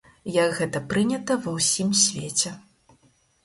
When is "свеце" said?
2.07-2.59